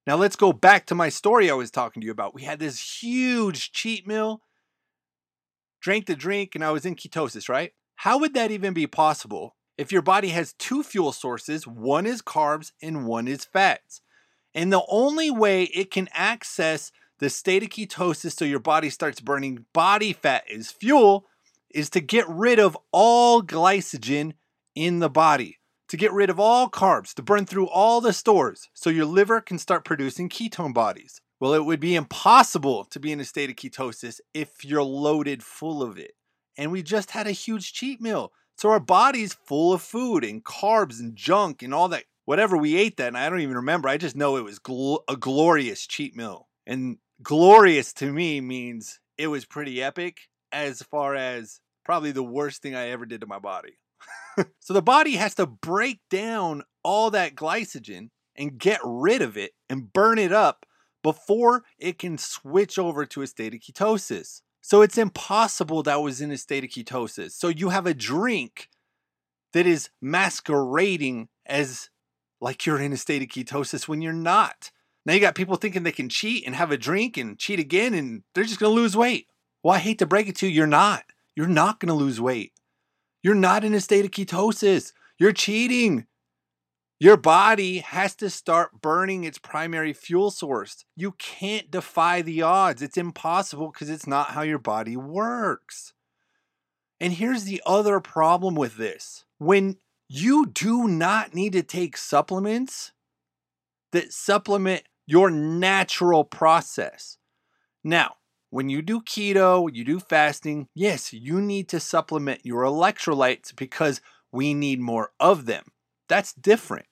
Now 0.07 0.17
let's 0.17 0.37
go 0.37 0.53
back 0.53 0.87
to 0.87 0.95
my 0.95 1.09
story 1.09 1.51
I 1.51 1.55
was 1.55 1.71
talking 1.71 2.01
to 2.01 2.07
you 2.07 2.13
about. 2.13 2.35
We 2.35 2.43
had 2.43 2.59
this 2.59 3.03
huge 3.03 3.71
cheat 3.73 4.07
meal, 4.07 4.43
drank 5.81 6.07
the 6.07 6.17
drink, 6.17 6.55
and 6.55 6.65
I 6.65 6.73
was 6.73 6.85
in 6.85 6.97
ketosis, 6.97 7.49
right? 7.49 7.73
How 7.97 8.19
would 8.19 8.35
that 8.35 8.51
even 8.51 8.75
be 8.75 8.87
possible 8.89 9.55
if 9.79 9.93
your 9.93 10.03
body 10.03 10.29
has 10.29 10.55
two 10.55 10.83
fuel 10.83 11.13
sources? 11.13 11.67
One 11.67 12.05
is 12.05 12.21
carbs 12.21 12.73
and 12.83 13.07
one 13.07 13.29
is 13.29 13.45
fats. 13.45 14.01
And 14.55 14.73
the 14.73 14.85
only 14.89 15.31
way 15.31 15.65
it 15.65 15.91
can 15.91 16.09
access 16.13 16.91
the 17.21 17.31
state 17.31 17.63
of 17.63 17.69
ketosis 17.69 18.37
so 18.37 18.45
your 18.45 18.59
body 18.59 18.91
starts 18.91 19.21
burning 19.21 19.67
body 19.73 20.13
fat 20.13 20.43
as 20.53 20.73
fuel 20.73 21.27
is 21.71 21.89
to 21.91 22.01
get 22.01 22.29
rid 22.29 22.59
of 22.59 22.77
all 22.91 23.41
glycogen 23.41 24.33
in 24.75 24.99
the 24.99 25.09
body 25.09 25.59
to 25.93 25.99
get 25.99 26.11
rid 26.15 26.31
of 26.31 26.41
all 26.41 26.71
carbs, 26.71 27.13
to 27.13 27.21
burn 27.21 27.45
through 27.45 27.69
all 27.69 28.01
the 28.01 28.15
stores 28.15 28.71
so 28.73 28.89
your 28.89 29.05
liver 29.05 29.43
can 29.43 29.59
start 29.59 29.85
producing 29.85 30.27
ketone 30.27 30.73
bodies. 30.73 31.21
Well, 31.39 31.53
it 31.53 31.67
would 31.67 31.81
be 31.81 31.95
impossible 31.95 32.87
to 32.87 32.99
be 32.99 33.13
in 33.13 33.21
a 33.21 33.27
state 33.27 33.51
of 33.51 33.57
ketosis 33.57 34.19
if 34.33 34.65
you're 34.65 34.83
loaded 34.83 35.43
full 35.43 35.83
of 35.83 35.99
it. 35.99 36.13
And 36.57 36.73
we 36.73 36.83
just 36.83 37.11
had 37.11 37.27
a 37.27 37.33
huge 37.33 37.75
cheat 37.75 38.01
meal. 38.01 38.33
So 38.57 38.71
our 38.71 38.81
body's 38.81 39.35
full 39.35 39.75
of 39.75 39.83
food 39.83 40.25
and 40.25 40.43
carbs 40.43 40.99
and 40.99 41.15
junk 41.15 41.63
and 41.63 41.75
all 41.75 41.89
that. 41.89 42.05
Whatever 42.25 42.57
we 42.57 42.75
ate 42.79 42.97
that, 42.97 43.09
and 43.09 43.19
I 43.19 43.29
don't 43.29 43.41
even 43.41 43.57
remember. 43.57 43.91
I 43.91 43.99
just 43.99 44.17
know 44.17 44.39
it 44.39 44.45
was 44.45 44.61
gl- 44.61 45.03
a 45.11 45.17
glorious 45.19 45.87
cheat 45.87 46.17
meal. 46.17 46.49
And 46.67 46.97
glorious 47.23 47.93
to 47.95 48.11
me 48.11 48.41
means 48.41 48.99
it 49.19 49.27
was 49.27 49.45
pretty 49.45 49.83
epic 49.83 50.21
as 50.53 50.81
far 50.81 51.15
as 51.15 51.61
probably 51.85 52.13
the 52.13 52.23
worst 52.23 52.63
thing 52.63 52.75
I 52.75 52.89
ever 52.89 53.05
did 53.05 53.21
to 53.21 53.27
my 53.27 53.39
body. 53.39 53.77
So 54.61 54.73
the 54.73 54.83
body 54.83 55.13
has 55.13 55.35
to 55.37 55.47
break 55.47 56.01
down 56.11 56.63
all 56.83 57.11
that 57.11 57.35
glycogen 57.35 58.09
and 58.37 58.59
get 58.59 58.81
rid 58.85 59.23
of 59.23 59.37
it 59.37 59.53
and 59.69 59.93
burn 59.93 60.19
it 60.19 60.33
up 60.33 60.67
before 61.03 61.65
it 61.79 61.99
can 61.99 62.17
switch 62.17 62.79
over 62.79 63.05
to 63.05 63.23
a 63.23 63.27
state 63.27 63.55
of 63.55 63.61
ketosis. 63.61 64.43
So 64.61 64.83
it's 64.83 64.97
impossible 64.97 65.83
that 65.83 66.03
was 66.03 66.21
in 66.21 66.31
a 66.31 66.39
state 66.39 66.65
of 66.65 66.71
ketosis. 66.71 67.33
So 67.33 67.49
you 67.49 67.71
have 67.71 67.87
a 67.87 67.95
drink 67.95 68.69
that 69.53 69.67
is 69.67 69.91
masquerading 70.01 71.29
as 71.45 71.91
like 72.41 72.65
you're 72.65 72.81
in 72.81 72.93
a 72.93 72.97
state 72.97 73.23
of 73.23 73.29
ketosis 73.29 73.89
when 73.89 74.01
you're 74.01 74.13
not. 74.13 74.71
Now 75.05 75.15
you 75.15 75.21
got 75.21 75.35
people 75.35 75.57
thinking 75.57 75.83
they 75.83 75.93
can 75.93 76.09
cheat 76.09 76.47
and 76.47 76.55
have 76.55 76.71
a 76.71 76.79
drink 76.79 77.17
and 77.17 77.39
cheat 77.39 77.59
again 77.59 77.93
and 77.93 78.23
they're 78.35 78.45
just 78.45 78.61
to 78.61 78.69
lose 78.69 78.97
weight. 78.97 79.27
Well, 79.63 79.75
I 79.75 79.79
hate 79.79 79.99
to 79.99 80.07
break 80.07 80.29
it 80.29 80.37
to 80.37 80.47
you, 80.47 80.53
you're 80.53 80.67
not. 80.67 81.05
You're 81.35 81.47
not 81.47 81.81
to 81.81 81.95
lose 81.95 82.21
weight. 82.21 82.53
You're 83.23 83.35
not 83.35 83.65
in 83.65 83.75
a 83.75 83.81
state 83.81 84.05
of 84.05 84.11
ketosis. 84.11 84.93
You're 85.19 85.33
cheating. 85.33 86.07
Your 86.99 87.17
body 87.17 87.79
has 87.79 88.15
to 88.17 88.31
start 88.31 88.81
burning 88.81 89.25
its 89.25 89.39
primary 89.39 89.93
fuel 89.93 90.31
source. 90.31 90.85
You 90.95 91.13
can't 91.19 91.71
defy 91.71 92.23
the 92.23 92.43
odds. 92.43 92.83
It's 92.83 92.97
impossible 92.97 93.71
because 93.73 93.91
it's 93.91 94.07
not 94.07 94.31
how 94.31 94.43
your 94.43 94.59
body 94.59 94.97
works. 94.97 95.95
And 97.01 97.15
here's 97.15 97.45
the 97.45 97.61
other 97.67 97.99
problem 97.99 98.55
with 98.55 98.77
this 98.77 99.25
when 99.39 99.79
you 100.09 100.47
do 100.47 100.87
not 100.87 101.35
need 101.35 101.53
to 101.55 101.63
take 101.65 101.97
supplements 101.97 102.93
that 103.91 104.13
supplement 104.13 104.85
your 105.07 105.31
natural 105.31 106.23
process. 106.23 107.19
Now, 107.83 108.15
when 108.53 108.69
you 108.69 108.83
do 108.83 109.01
keto, 109.01 109.67
you 109.73 109.83
do 109.83 109.99
fasting, 109.99 110.69
yes, 110.75 111.11
you 111.11 111.41
need 111.41 111.71
to 111.71 111.81
supplement 111.81 112.45
your 112.45 112.65
electrolytes 112.65 113.57
because 113.57 114.03
we 114.31 114.53
need 114.53 114.79
more 114.79 115.13
of 115.19 115.47
them. 115.47 115.65
That's 116.07 116.35
different. 116.35 116.85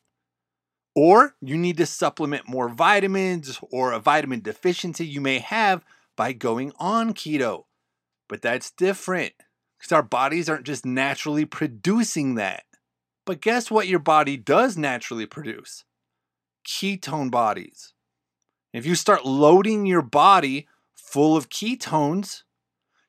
Or 0.97 1.35
you 1.43 1.59
need 1.59 1.77
to 1.77 1.85
supplement 1.85 2.49
more 2.49 2.71
vitamins 2.71 3.61
or 3.71 3.93
a 3.93 4.01
vitamin 4.01 4.41
deficiency 4.41 5.07
you 5.07 5.21
may 5.21 5.39
have 5.39 5.85
by 6.17 6.33
going 6.33 6.73
on 6.79 7.13
keto. 7.13 7.65
But 8.27 8.41
that's 8.41 8.71
different 8.71 9.35
because 9.79 9.93
our 9.93 10.03
bodies 10.03 10.49
aren't 10.49 10.65
just 10.65 10.87
naturally 10.87 11.45
producing 11.45 12.37
that. 12.37 12.65
But 13.27 13.43
guess 13.43 13.71
what 13.71 13.87
your 13.87 13.99
body 13.99 14.39
does 14.39 14.79
naturally 14.79 15.27
produce? 15.27 15.85
Ketone 16.67 17.31
bodies. 17.31 17.93
If 18.73 18.87
you 18.87 18.95
start 18.95 19.27
loading 19.27 19.85
your 19.85 20.01
body 20.01 20.67
full 21.11 21.37
of 21.37 21.49
ketones, 21.49 22.43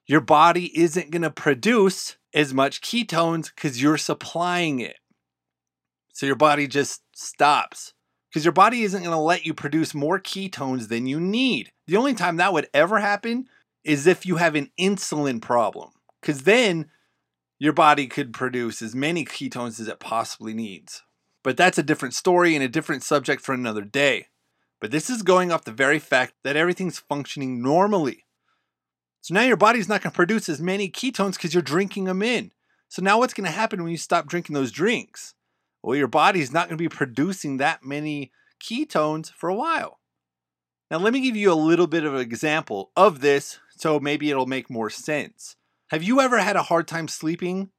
your 0.05 0.21
body 0.21 0.77
isn't 0.77 1.11
going 1.11 1.21
to 1.21 1.31
produce 1.31 2.17
as 2.33 2.53
much 2.53 2.81
ketones 2.81 3.53
because 3.53 3.81
you're 3.81 3.97
supplying 3.97 4.79
it. 4.79 4.97
So 6.13 6.25
your 6.25 6.35
body 6.35 6.67
just 6.67 7.01
stops 7.15 7.93
because 8.29 8.45
your 8.45 8.51
body 8.51 8.83
isn't 8.83 9.03
going 9.03 9.15
to 9.15 9.21
let 9.21 9.45
you 9.45 9.53
produce 9.53 9.93
more 9.93 10.19
ketones 10.19 10.87
than 10.87 11.07
you 11.07 11.19
need. 11.19 11.71
The 11.87 11.97
only 11.97 12.13
time 12.13 12.37
that 12.37 12.53
would 12.53 12.67
ever 12.73 12.99
happen 12.99 13.47
is 13.83 14.07
if 14.07 14.25
you 14.25 14.37
have 14.37 14.55
an 14.55 14.71
insulin 14.79 15.41
problem 15.41 15.91
because 16.21 16.43
then 16.43 16.89
your 17.59 17.73
body 17.73 18.07
could 18.07 18.33
produce 18.33 18.81
as 18.81 18.95
many 18.95 19.25
ketones 19.25 19.79
as 19.79 19.87
it 19.87 19.99
possibly 19.99 20.53
needs. 20.53 21.03
But 21.43 21.57
that's 21.57 21.77
a 21.77 21.83
different 21.83 22.13
story 22.13 22.55
and 22.55 22.63
a 22.63 22.69
different 22.69 23.03
subject 23.03 23.41
for 23.41 23.53
another 23.53 23.83
day. 23.83 24.27
But 24.81 24.91
this 24.91 25.09
is 25.09 25.21
going 25.21 25.51
off 25.51 25.63
the 25.63 25.71
very 25.71 25.99
fact 25.99 26.33
that 26.43 26.57
everything's 26.57 26.99
functioning 26.99 27.61
normally. 27.61 28.25
So 29.21 29.35
now 29.35 29.43
your 29.43 29.55
body's 29.55 29.87
not 29.87 30.01
going 30.01 30.11
to 30.11 30.15
produce 30.15 30.49
as 30.49 30.59
many 30.59 30.89
ketones 30.89 31.35
because 31.35 31.53
you're 31.53 31.61
drinking 31.61 32.05
them 32.05 32.23
in. 32.23 32.51
So 32.89 33.03
now 33.03 33.19
what's 33.19 33.35
going 33.35 33.45
to 33.45 33.51
happen 33.51 33.83
when 33.83 33.91
you 33.91 33.97
stop 33.97 34.27
drinking 34.27 34.55
those 34.55 34.71
drinks? 34.71 35.35
Well, 35.83 35.95
your 35.95 36.07
body's 36.07 36.51
not 36.51 36.67
going 36.67 36.77
to 36.77 36.83
be 36.83 36.89
producing 36.89 37.57
that 37.57 37.85
many 37.85 38.31
ketones 38.59 39.31
for 39.31 39.49
a 39.49 39.55
while. 39.55 39.99
Now, 40.89 40.97
let 40.97 41.13
me 41.13 41.21
give 41.21 41.37
you 41.37 41.51
a 41.51 41.53
little 41.53 41.87
bit 41.87 42.03
of 42.03 42.15
an 42.15 42.19
example 42.19 42.91
of 42.97 43.21
this 43.21 43.59
so 43.77 43.99
maybe 43.99 44.29
it'll 44.29 44.45
make 44.45 44.69
more 44.69 44.89
sense. 44.89 45.55
Have 45.89 46.03
you 46.03 46.19
ever 46.19 46.39
had 46.39 46.55
a 46.55 46.63
hard 46.63 46.87
time 46.87 47.07
sleeping? 47.07 47.69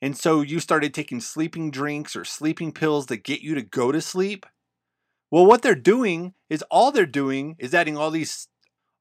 And 0.00 0.16
so 0.16 0.40
you 0.40 0.58
started 0.60 0.94
taking 0.94 1.20
sleeping 1.20 1.70
drinks 1.70 2.16
or 2.16 2.24
sleeping 2.24 2.72
pills 2.72 3.06
that 3.06 3.24
get 3.24 3.42
you 3.42 3.54
to 3.54 3.62
go 3.62 3.92
to 3.92 4.00
sleep? 4.00 4.46
Well, 5.30 5.46
what 5.46 5.62
they're 5.62 5.74
doing 5.74 6.34
is 6.48 6.64
all 6.70 6.90
they're 6.90 7.06
doing 7.06 7.56
is 7.58 7.74
adding 7.74 7.96
all 7.96 8.10
these 8.10 8.48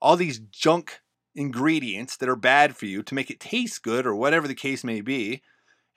all 0.01 0.15
these 0.15 0.39
junk 0.39 1.01
ingredients 1.35 2.17
that 2.17 2.29
are 2.29 2.35
bad 2.35 2.75
for 2.75 2.85
you 2.85 3.03
to 3.03 3.15
make 3.15 3.29
it 3.29 3.39
taste 3.39 3.83
good 3.83 4.05
or 4.05 4.15
whatever 4.15 4.47
the 4.47 4.55
case 4.55 4.83
may 4.83 5.01
be. 5.01 5.41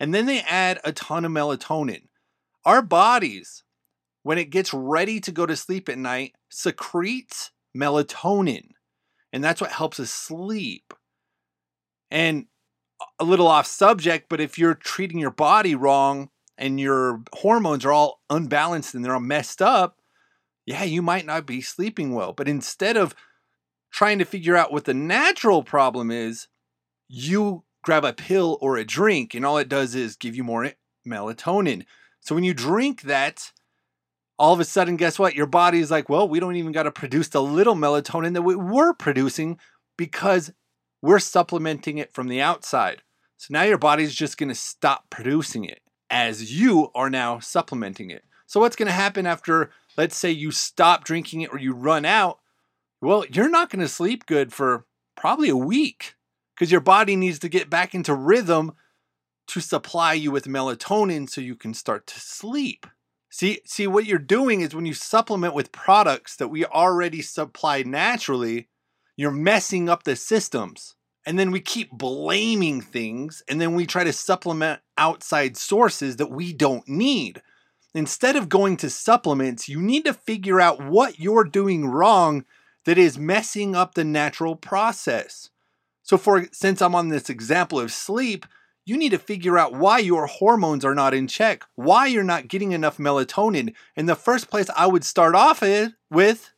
And 0.00 0.12
then 0.12 0.26
they 0.26 0.40
add 0.40 0.80
a 0.84 0.92
ton 0.92 1.24
of 1.24 1.30
melatonin. 1.30 2.08
Our 2.64 2.82
bodies, 2.82 3.62
when 4.22 4.38
it 4.38 4.50
gets 4.50 4.74
ready 4.74 5.20
to 5.20 5.30
go 5.30 5.46
to 5.46 5.54
sleep 5.54 5.88
at 5.88 5.98
night, 5.98 6.34
secretes 6.50 7.52
melatonin. 7.76 8.70
And 9.32 9.42
that's 9.44 9.60
what 9.60 9.70
helps 9.70 10.00
us 10.00 10.10
sleep. 10.10 10.92
And 12.10 12.46
a 13.18 13.24
little 13.24 13.46
off 13.48 13.66
subject, 13.66 14.26
but 14.28 14.40
if 14.40 14.58
you're 14.58 14.74
treating 14.74 15.18
your 15.18 15.30
body 15.30 15.74
wrong 15.74 16.30
and 16.58 16.78
your 16.78 17.22
hormones 17.32 17.84
are 17.84 17.92
all 17.92 18.20
unbalanced 18.28 18.94
and 18.94 19.04
they're 19.04 19.14
all 19.14 19.20
messed 19.20 19.62
up, 19.62 19.98
yeah, 20.66 20.84
you 20.84 21.02
might 21.02 21.26
not 21.26 21.46
be 21.46 21.60
sleeping 21.60 22.14
well. 22.14 22.32
But 22.32 22.48
instead 22.48 22.96
of 22.96 23.14
trying 23.90 24.18
to 24.18 24.24
figure 24.24 24.56
out 24.56 24.72
what 24.72 24.84
the 24.84 24.94
natural 24.94 25.62
problem 25.62 26.10
is, 26.10 26.48
you 27.08 27.64
grab 27.82 28.04
a 28.04 28.12
pill 28.12 28.58
or 28.60 28.76
a 28.76 28.84
drink, 28.84 29.34
and 29.34 29.44
all 29.44 29.58
it 29.58 29.68
does 29.68 29.94
is 29.94 30.16
give 30.16 30.36
you 30.36 30.44
more 30.44 30.72
melatonin. 31.06 31.84
So 32.20 32.34
when 32.34 32.44
you 32.44 32.54
drink 32.54 33.02
that, 33.02 33.52
all 34.38 34.52
of 34.52 34.60
a 34.60 34.64
sudden, 34.64 34.96
guess 34.96 35.18
what? 35.18 35.34
Your 35.34 35.46
body 35.46 35.80
is 35.80 35.90
like, 35.90 36.08
well, 36.08 36.28
we 36.28 36.40
don't 36.40 36.56
even 36.56 36.72
got 36.72 36.84
to 36.84 36.90
produce 36.90 37.28
the 37.28 37.42
little 37.42 37.74
melatonin 37.74 38.34
that 38.34 38.42
we 38.42 38.56
were 38.56 38.94
producing 38.94 39.58
because 39.96 40.52
we're 41.02 41.18
supplementing 41.18 41.98
it 41.98 42.14
from 42.14 42.28
the 42.28 42.40
outside. 42.40 43.02
So 43.36 43.48
now 43.50 43.62
your 43.62 43.78
body's 43.78 44.14
just 44.14 44.38
going 44.38 44.48
to 44.48 44.54
stop 44.54 45.10
producing 45.10 45.64
it 45.64 45.80
as 46.10 46.52
you 46.52 46.90
are 46.94 47.10
now 47.10 47.40
supplementing 47.40 48.10
it. 48.10 48.24
So 48.46 48.60
what's 48.60 48.76
going 48.76 48.86
to 48.86 48.92
happen 48.92 49.26
after, 49.26 49.70
let's 49.96 50.16
say, 50.16 50.30
you 50.30 50.50
stop 50.50 51.04
drinking 51.04 51.42
it 51.42 51.52
or 51.52 51.58
you 51.58 51.72
run 51.72 52.04
out? 52.04 52.38
Well, 53.00 53.24
you're 53.30 53.50
not 53.50 53.70
going 53.70 53.80
to 53.80 53.88
sleep 53.88 54.26
good 54.26 54.52
for 54.52 54.86
probably 55.16 55.48
a 55.48 55.56
week 55.56 56.14
because 56.54 56.70
your 56.70 56.80
body 56.80 57.16
needs 57.16 57.38
to 57.40 57.48
get 57.48 57.68
back 57.68 57.94
into 57.94 58.14
rhythm 58.14 58.72
to 59.48 59.60
supply 59.60 60.14
you 60.14 60.30
with 60.30 60.44
melatonin 60.44 61.28
so 61.28 61.40
you 61.40 61.56
can 61.56 61.74
start 61.74 62.06
to 62.06 62.20
sleep. 62.20 62.86
See, 63.30 63.60
see 63.64 63.86
what 63.86 64.04
you're 64.04 64.18
doing 64.18 64.60
is 64.60 64.74
when 64.74 64.86
you 64.86 64.94
supplement 64.94 65.54
with 65.54 65.72
products 65.72 66.36
that 66.36 66.48
we 66.48 66.64
already 66.64 67.22
supply 67.22 67.82
naturally, 67.82 68.68
you're 69.16 69.30
messing 69.30 69.88
up 69.88 70.04
the 70.04 70.16
systems. 70.16 70.94
And 71.24 71.38
then 71.38 71.50
we 71.50 71.60
keep 71.60 71.90
blaming 71.90 72.80
things 72.80 73.42
and 73.48 73.60
then 73.60 73.74
we 73.74 73.86
try 73.86 74.04
to 74.04 74.12
supplement 74.12 74.80
outside 74.98 75.56
sources 75.56 76.16
that 76.16 76.30
we 76.30 76.52
don't 76.52 76.86
need. 76.88 77.42
Instead 77.94 78.36
of 78.36 78.48
going 78.48 78.76
to 78.78 78.88
supplements, 78.88 79.68
you 79.68 79.80
need 79.80 80.04
to 80.04 80.14
figure 80.14 80.60
out 80.60 80.82
what 80.82 81.20
you're 81.20 81.44
doing 81.44 81.86
wrong 81.86 82.44
that 82.84 82.98
is 82.98 83.18
messing 83.18 83.76
up 83.76 83.94
the 83.94 84.04
natural 84.04 84.56
process. 84.56 85.50
So 86.02 86.16
for 86.16 86.46
since 86.52 86.82
I'm 86.82 86.94
on 86.94 87.08
this 87.08 87.30
example 87.30 87.78
of 87.78 87.92
sleep, 87.92 88.46
you 88.84 88.96
need 88.96 89.10
to 89.10 89.18
figure 89.18 89.58
out 89.58 89.74
why 89.74 89.98
your 89.98 90.26
hormones 90.26 90.84
are 90.84 90.94
not 90.94 91.14
in 91.14 91.28
check, 91.28 91.64
why 91.74 92.06
you're 92.06 92.24
not 92.24 92.48
getting 92.48 92.72
enough 92.72 92.98
melatonin. 92.98 93.74
In 93.94 94.06
the 94.06 94.16
first 94.16 94.50
place 94.50 94.68
I 94.74 94.86
would 94.86 95.04
start 95.04 95.34
off 95.34 95.62
with 96.10 96.52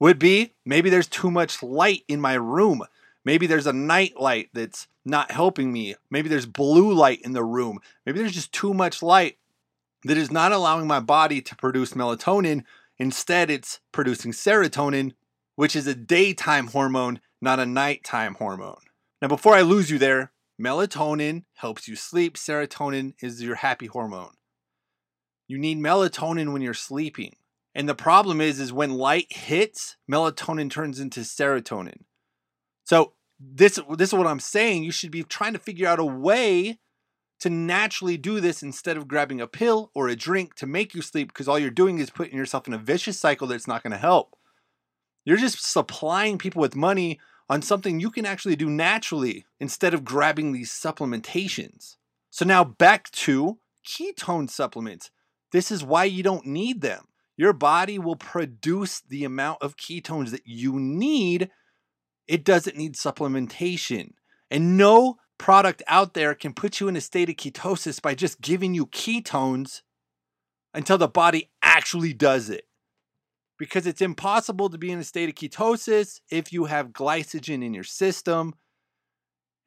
would 0.00 0.18
be 0.18 0.54
maybe 0.64 0.90
there's 0.90 1.06
too 1.06 1.30
much 1.30 1.62
light 1.62 2.02
in 2.08 2.20
my 2.20 2.34
room. 2.34 2.82
Maybe 3.24 3.46
there's 3.46 3.66
a 3.66 3.72
night 3.72 4.18
light 4.18 4.50
that's 4.52 4.88
not 5.04 5.30
helping 5.30 5.72
me. 5.72 5.94
Maybe 6.10 6.28
there's 6.28 6.46
blue 6.46 6.92
light 6.92 7.20
in 7.22 7.32
the 7.32 7.44
room. 7.44 7.78
Maybe 8.04 8.18
there's 8.18 8.34
just 8.34 8.52
too 8.52 8.74
much 8.74 9.02
light 9.02 9.38
that 10.04 10.16
is 10.16 10.30
not 10.30 10.52
allowing 10.52 10.86
my 10.86 11.00
body 11.00 11.40
to 11.42 11.56
produce 11.56 11.92
melatonin. 11.92 12.64
Instead, 12.98 13.50
it's 13.50 13.80
producing 13.92 14.32
serotonin, 14.32 15.12
which 15.54 15.76
is 15.76 15.86
a 15.86 15.94
daytime 15.94 16.68
hormone, 16.68 17.20
not 17.40 17.60
a 17.60 17.66
nighttime 17.66 18.34
hormone. 18.34 18.80
Now, 19.20 19.28
before 19.28 19.54
I 19.54 19.62
lose 19.62 19.90
you 19.90 19.98
there, 19.98 20.32
melatonin 20.60 21.44
helps 21.54 21.88
you 21.88 21.96
sleep. 21.96 22.36
Serotonin 22.36 23.14
is 23.20 23.42
your 23.42 23.56
happy 23.56 23.86
hormone. 23.86 24.34
You 25.48 25.58
need 25.58 25.78
melatonin 25.78 26.52
when 26.52 26.62
you're 26.62 26.74
sleeping. 26.74 27.36
And 27.74 27.88
the 27.88 27.94
problem 27.94 28.40
is, 28.40 28.58
is 28.58 28.72
when 28.72 28.94
light 28.94 29.26
hits, 29.30 29.96
melatonin 30.10 30.70
turns 30.70 30.98
into 30.98 31.20
serotonin. 31.20 32.04
So 32.84 33.12
this, 33.38 33.78
this 33.96 34.10
is 34.10 34.14
what 34.14 34.26
I'm 34.26 34.40
saying. 34.40 34.84
You 34.84 34.90
should 34.90 35.10
be 35.10 35.22
trying 35.22 35.52
to 35.52 35.58
figure 35.58 35.86
out 35.86 35.98
a 35.98 36.04
way 36.04 36.78
to 37.40 37.50
naturally 37.50 38.16
do 38.16 38.40
this 38.40 38.62
instead 38.62 38.96
of 38.96 39.08
grabbing 39.08 39.40
a 39.40 39.46
pill 39.46 39.90
or 39.94 40.08
a 40.08 40.16
drink 40.16 40.54
to 40.56 40.66
make 40.66 40.94
you 40.94 41.02
sleep 41.02 41.28
because 41.28 41.48
all 41.48 41.58
you're 41.58 41.70
doing 41.70 41.98
is 41.98 42.10
putting 42.10 42.36
yourself 42.36 42.66
in 42.66 42.74
a 42.74 42.78
vicious 42.78 43.18
cycle 43.18 43.46
that's 43.46 43.68
not 43.68 43.82
going 43.82 43.92
to 43.92 43.98
help. 43.98 44.36
You're 45.24 45.36
just 45.36 45.64
supplying 45.70 46.38
people 46.38 46.60
with 46.60 46.76
money 46.76 47.20
on 47.48 47.62
something 47.62 48.00
you 48.00 48.10
can 48.10 48.26
actually 48.26 48.56
do 48.56 48.70
naturally 48.70 49.44
instead 49.60 49.94
of 49.94 50.04
grabbing 50.04 50.52
these 50.52 50.70
supplementations. 50.70 51.96
So 52.30 52.44
now 52.44 52.64
back 52.64 53.10
to 53.12 53.58
ketone 53.86 54.50
supplements. 54.50 55.10
This 55.52 55.70
is 55.70 55.84
why 55.84 56.04
you 56.04 56.22
don't 56.22 56.46
need 56.46 56.80
them 56.80 57.06
your 57.36 57.52
body 57.52 57.98
will 57.98 58.16
produce 58.16 59.00
the 59.00 59.24
amount 59.24 59.62
of 59.62 59.76
ketones 59.76 60.30
that 60.30 60.46
you 60.46 60.78
need. 60.80 61.50
It 62.26 62.44
doesn't 62.44 62.76
need 62.76 62.94
supplementation. 62.94 64.12
And 64.50 64.76
no 64.76 65.18
product 65.38 65.82
out 65.86 66.14
there 66.14 66.34
can 66.34 66.52
put 66.52 66.80
you 66.80 66.88
in 66.88 66.96
a 66.96 67.00
state 67.00 67.28
of 67.28 67.36
ketosis 67.36 68.00
by 68.00 68.14
just 68.14 68.40
giving 68.40 68.74
you 68.74 68.86
ketones 68.86 69.82
until 70.74 70.98
the 70.98 71.08
body 71.08 71.50
actually 71.62 72.12
does 72.12 72.50
it. 72.50 72.64
Because 73.58 73.86
it's 73.86 74.02
impossible 74.02 74.68
to 74.68 74.78
be 74.78 74.90
in 74.90 74.98
a 74.98 75.04
state 75.04 75.28
of 75.28 75.34
ketosis 75.34 76.20
if 76.30 76.52
you 76.52 76.66
have 76.66 76.92
glycogen 76.92 77.64
in 77.64 77.72
your 77.72 77.84
system 77.84 78.54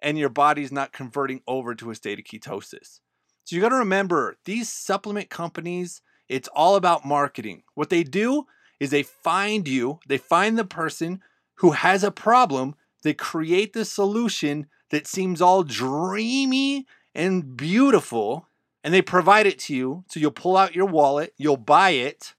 and 0.02 0.18
your 0.18 0.30
body's 0.30 0.72
not 0.72 0.94
converting 0.94 1.42
over 1.48 1.74
to 1.76 1.90
a 1.90 1.96
state 1.96 2.20
of 2.20 2.26
ketosis. 2.26 3.00
So 3.44 3.56
you 3.56 3.62
got 3.62 3.70
to 3.70 3.76
remember 3.76 4.38
these 4.46 4.70
supplement 4.70 5.30
companies 5.30 6.02
it's 6.30 6.48
all 6.50 6.76
about 6.76 7.06
marketing. 7.06 7.64
What 7.74 7.90
they 7.90 8.04
do 8.04 8.46
is 8.80 8.92
they 8.92 9.04
find 9.04 9.68
you, 9.68 10.00
they 10.08 10.20
find 10.20 10.58
the 10.58 10.64
person 10.64 11.22
who 11.56 11.72
has 11.72 12.04
a 12.04 12.12
problem, 12.12 12.76
they 13.04 13.14
create 13.14 13.74
the 13.74 13.86
solution 13.86 14.68
that 14.90 15.08
seems 15.08 15.42
all 15.42 15.64
dreamy 15.64 16.86
and 17.16 17.56
beautiful, 17.56 18.48
and 18.84 18.94
they 18.94 19.02
provide 19.02 19.46
it 19.46 19.60
to 19.60 19.76
you. 19.76 20.04
So 20.08 20.20
you'll 20.20 20.32
pull 20.32 20.58
out 20.58 20.76
your 20.76 20.86
wallet, 20.86 21.34
you'll 21.38 21.58
buy 21.58 21.92
it, 21.92 22.36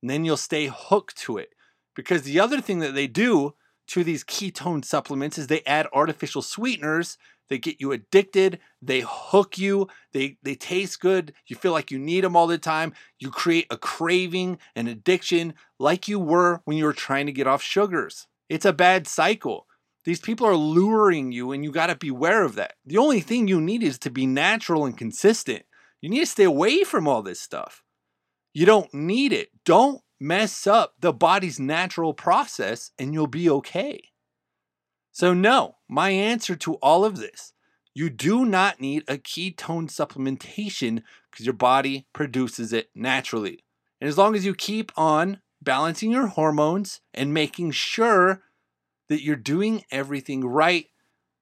and 0.00 0.10
then 0.10 0.24
you'll 0.24 0.36
stay 0.36 0.70
hooked 0.72 1.16
to 1.18 1.38
it. 1.38 1.50
Because 1.94 2.22
the 2.22 2.40
other 2.40 2.60
thing 2.60 2.78
that 2.80 2.94
they 2.94 3.06
do 3.06 3.54
to 3.88 4.04
these 4.04 4.24
ketone 4.24 4.84
supplements 4.84 5.38
is 5.38 5.46
they 5.46 5.62
add 5.66 5.86
artificial 5.92 6.42
sweeteners 6.42 7.18
they 7.48 7.58
get 7.58 7.80
you 7.80 7.92
addicted 7.92 8.58
they 8.80 9.04
hook 9.06 9.58
you 9.58 9.86
they 10.12 10.38
they 10.42 10.54
taste 10.54 11.00
good 11.00 11.34
you 11.46 11.54
feel 11.54 11.72
like 11.72 11.90
you 11.90 11.98
need 11.98 12.24
them 12.24 12.34
all 12.34 12.46
the 12.46 12.56
time 12.56 12.94
you 13.18 13.30
create 13.30 13.66
a 13.70 13.76
craving 13.76 14.58
an 14.74 14.86
addiction 14.86 15.52
like 15.78 16.08
you 16.08 16.18
were 16.18 16.62
when 16.64 16.76
you 16.76 16.84
were 16.84 16.94
trying 16.94 17.26
to 17.26 17.32
get 17.32 17.46
off 17.46 17.62
sugars 17.62 18.26
it's 18.48 18.64
a 18.64 18.72
bad 18.72 19.06
cycle 19.06 19.66
these 20.04 20.20
people 20.20 20.46
are 20.46 20.56
luring 20.56 21.32
you 21.32 21.52
and 21.52 21.64
you 21.64 21.70
got 21.70 21.86
to 21.86 21.96
beware 21.96 22.44
of 22.44 22.54
that 22.54 22.74
the 22.84 22.98
only 22.98 23.20
thing 23.20 23.48
you 23.48 23.60
need 23.60 23.82
is 23.82 23.98
to 23.98 24.10
be 24.10 24.26
natural 24.26 24.84
and 24.84 24.98
consistent 24.98 25.64
you 26.00 26.08
need 26.08 26.20
to 26.20 26.26
stay 26.26 26.44
away 26.44 26.82
from 26.84 27.06
all 27.06 27.22
this 27.22 27.40
stuff 27.40 27.82
you 28.52 28.66
don't 28.66 28.92
need 28.92 29.32
it 29.32 29.50
don't 29.64 30.02
mess 30.22 30.68
up 30.68 30.94
the 31.00 31.12
body's 31.12 31.58
natural 31.58 32.14
process 32.14 32.92
and 32.98 33.12
you'll 33.12 33.26
be 33.26 33.50
okay. 33.50 34.10
So, 35.10 35.34
no, 35.34 35.76
my 35.88 36.10
answer 36.10 36.54
to 36.56 36.74
all 36.74 37.04
of 37.04 37.16
this 37.16 37.52
you 37.94 38.08
do 38.08 38.46
not 38.46 38.80
need 38.80 39.04
a 39.06 39.18
ketone 39.18 39.90
supplementation 39.90 41.02
because 41.30 41.44
your 41.44 41.52
body 41.52 42.06
produces 42.14 42.72
it 42.72 42.88
naturally. 42.94 43.64
And 44.00 44.08
as 44.08 44.16
long 44.16 44.34
as 44.34 44.46
you 44.46 44.54
keep 44.54 44.90
on 44.96 45.42
balancing 45.60 46.10
your 46.10 46.28
hormones 46.28 47.02
and 47.12 47.34
making 47.34 47.72
sure 47.72 48.44
that 49.08 49.22
you're 49.22 49.36
doing 49.36 49.84
everything 49.90 50.44
right 50.44 50.86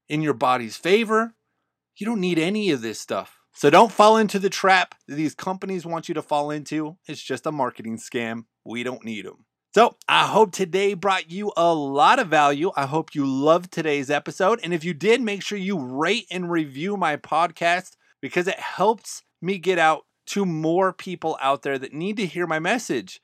in 0.08 0.22
your 0.22 0.34
body's 0.34 0.76
favor, 0.76 1.34
you 1.96 2.06
don't 2.06 2.20
need 2.20 2.38
any 2.38 2.70
of 2.70 2.82
this 2.82 3.00
stuff. 3.00 3.38
So 3.52 3.68
don't 3.68 3.92
fall 3.92 4.16
into 4.16 4.38
the 4.38 4.50
trap 4.50 4.94
that 5.06 5.16
these 5.16 5.34
companies 5.34 5.84
want 5.84 6.08
you 6.08 6.14
to 6.14 6.22
fall 6.22 6.50
into. 6.50 6.96
It's 7.06 7.22
just 7.22 7.46
a 7.46 7.52
marketing 7.52 7.98
scam. 7.98 8.44
We 8.64 8.82
don't 8.82 9.04
need 9.04 9.26
them. 9.26 9.44
So 9.74 9.96
I 10.08 10.26
hope 10.26 10.50
today 10.50 10.94
brought 10.94 11.30
you 11.30 11.52
a 11.56 11.72
lot 11.72 12.18
of 12.18 12.28
value. 12.28 12.72
I 12.76 12.86
hope 12.86 13.14
you 13.14 13.24
loved 13.24 13.70
today's 13.70 14.10
episode. 14.10 14.58
And 14.64 14.74
if 14.74 14.82
you 14.82 14.94
did, 14.94 15.20
make 15.20 15.42
sure 15.42 15.58
you 15.58 15.78
rate 15.78 16.26
and 16.30 16.50
review 16.50 16.96
my 16.96 17.16
podcast 17.16 17.92
because 18.20 18.48
it 18.48 18.58
helps 18.58 19.22
me 19.40 19.58
get 19.58 19.78
out 19.78 20.06
to 20.26 20.44
more 20.44 20.92
people 20.92 21.38
out 21.40 21.62
there 21.62 21.78
that 21.78 21.92
need 21.92 22.16
to 22.16 22.26
hear 22.26 22.46
my 22.46 22.58
message. 22.58 23.20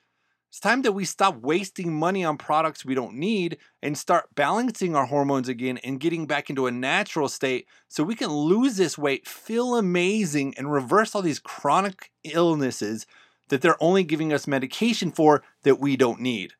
It's 0.56 0.60
time 0.62 0.80
that 0.82 0.92
we 0.92 1.04
stop 1.04 1.36
wasting 1.42 1.92
money 1.92 2.24
on 2.24 2.38
products 2.38 2.82
we 2.82 2.94
don't 2.94 3.16
need 3.16 3.58
and 3.82 3.98
start 3.98 4.34
balancing 4.34 4.96
our 4.96 5.04
hormones 5.04 5.50
again 5.50 5.76
and 5.84 6.00
getting 6.00 6.26
back 6.26 6.48
into 6.48 6.66
a 6.66 6.70
natural 6.70 7.28
state 7.28 7.68
so 7.88 8.02
we 8.02 8.14
can 8.14 8.30
lose 8.30 8.78
this 8.78 8.96
weight, 8.96 9.28
feel 9.28 9.76
amazing, 9.76 10.54
and 10.56 10.72
reverse 10.72 11.14
all 11.14 11.20
these 11.20 11.40
chronic 11.40 12.10
illnesses 12.24 13.04
that 13.50 13.60
they're 13.60 13.76
only 13.82 14.02
giving 14.02 14.32
us 14.32 14.46
medication 14.46 15.12
for 15.12 15.42
that 15.64 15.78
we 15.78 15.94
don't 15.94 16.22
need. 16.22 16.54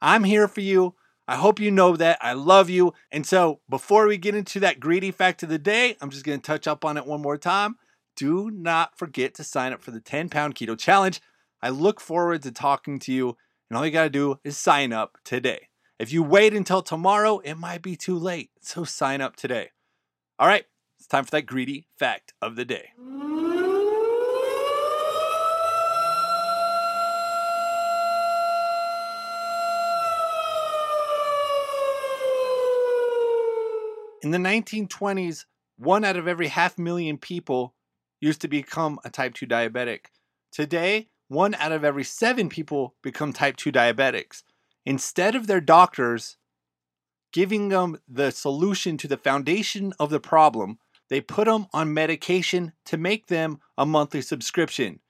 I'm 0.00 0.22
here 0.22 0.46
for 0.46 0.60
you. 0.60 0.94
I 1.26 1.34
hope 1.34 1.58
you 1.58 1.72
know 1.72 1.96
that. 1.96 2.18
I 2.22 2.34
love 2.34 2.70
you. 2.70 2.94
And 3.10 3.26
so, 3.26 3.58
before 3.68 4.06
we 4.06 4.16
get 4.16 4.36
into 4.36 4.60
that 4.60 4.78
greedy 4.78 5.10
fact 5.10 5.42
of 5.42 5.48
the 5.48 5.58
day, 5.58 5.96
I'm 6.00 6.10
just 6.10 6.24
going 6.24 6.38
to 6.38 6.46
touch 6.46 6.68
up 6.68 6.84
on 6.84 6.96
it 6.96 7.04
one 7.04 7.22
more 7.22 7.36
time. 7.36 7.78
Do 8.14 8.48
not 8.48 8.96
forget 8.96 9.34
to 9.34 9.42
sign 9.42 9.72
up 9.72 9.82
for 9.82 9.90
the 9.90 10.00
10 10.00 10.28
pound 10.28 10.54
keto 10.54 10.78
challenge. 10.78 11.20
I 11.60 11.70
look 11.70 12.00
forward 12.00 12.42
to 12.44 12.52
talking 12.52 13.00
to 13.00 13.12
you, 13.12 13.36
and 13.68 13.76
all 13.76 13.84
you 13.84 13.90
got 13.90 14.04
to 14.04 14.10
do 14.10 14.38
is 14.44 14.56
sign 14.56 14.92
up 14.92 15.18
today. 15.24 15.68
If 15.98 16.12
you 16.12 16.22
wait 16.22 16.54
until 16.54 16.82
tomorrow, 16.82 17.40
it 17.40 17.56
might 17.56 17.82
be 17.82 17.96
too 17.96 18.16
late, 18.16 18.50
so 18.60 18.84
sign 18.84 19.20
up 19.20 19.34
today. 19.34 19.70
All 20.38 20.46
right, 20.46 20.64
it's 21.00 21.08
time 21.08 21.24
for 21.24 21.32
that 21.32 21.46
greedy 21.46 21.88
fact 21.98 22.32
of 22.40 22.54
the 22.54 22.64
day. 22.64 22.90
In 34.22 34.30
the 34.30 34.38
1920s, 34.38 35.44
one 35.76 36.04
out 36.04 36.16
of 36.16 36.28
every 36.28 36.48
half 36.48 36.78
million 36.78 37.18
people 37.18 37.74
used 38.20 38.40
to 38.42 38.48
become 38.48 39.00
a 39.04 39.10
type 39.10 39.34
2 39.34 39.46
diabetic. 39.46 40.06
Today, 40.52 41.08
one 41.28 41.54
out 41.54 41.72
of 41.72 41.84
every 41.84 42.04
seven 42.04 42.48
people 42.48 42.94
become 43.02 43.32
type 43.32 43.56
2 43.56 43.70
diabetics. 43.70 44.42
Instead 44.84 45.34
of 45.34 45.46
their 45.46 45.60
doctors 45.60 46.36
giving 47.32 47.68
them 47.68 47.98
the 48.08 48.30
solution 48.30 48.96
to 48.96 49.06
the 49.06 49.16
foundation 49.16 49.92
of 49.98 50.10
the 50.10 50.20
problem, 50.20 50.78
they 51.10 51.20
put 51.20 51.46
them 51.46 51.66
on 51.72 51.92
medication 51.92 52.72
to 52.86 52.96
make 52.96 53.26
them 53.26 53.60
a 53.76 53.86
monthly 53.86 54.22
subscription. 54.22 55.00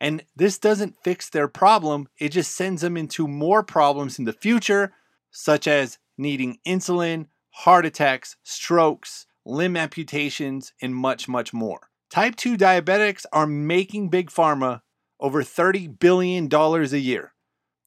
And 0.00 0.24
this 0.36 0.58
doesn't 0.58 1.02
fix 1.02 1.30
their 1.30 1.48
problem, 1.48 2.08
it 2.18 2.30
just 2.30 2.54
sends 2.54 2.82
them 2.82 2.96
into 2.96 3.26
more 3.26 3.62
problems 3.62 4.18
in 4.18 4.24
the 4.24 4.32
future, 4.32 4.92
such 5.30 5.66
as 5.66 5.98
needing 6.18 6.58
insulin, 6.66 7.26
heart 7.50 7.86
attacks, 7.86 8.36
strokes, 8.42 9.26
limb 9.44 9.76
amputations, 9.76 10.72
and 10.82 10.94
much, 10.94 11.28
much 11.28 11.52
more. 11.52 11.88
Type 12.10 12.36
2 12.36 12.56
diabetics 12.56 13.24
are 13.32 13.46
making 13.46 14.08
Big 14.08 14.30
Pharma 14.30 14.82
over 15.20 15.42
$30 15.42 15.98
billion 15.98 16.48
a 16.52 16.96
year. 16.96 17.32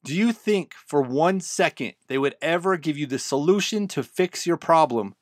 Do 0.04 0.14
you 0.14 0.32
think 0.32 0.74
for 0.74 1.02
one 1.02 1.40
second 1.40 1.94
they 2.08 2.18
would 2.18 2.36
ever 2.40 2.76
give 2.76 2.96
you 2.96 3.06
the 3.06 3.18
solution 3.18 3.88
to 3.88 4.02
fix 4.02 4.46
your 4.46 4.56
problem 4.56 5.14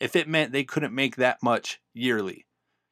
if 0.00 0.16
it 0.16 0.28
meant 0.28 0.52
they 0.52 0.64
couldn't 0.64 0.94
make 0.94 1.16
that 1.16 1.42
much 1.42 1.80
yearly? 1.92 2.46